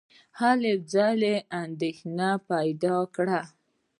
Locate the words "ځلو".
0.93-1.35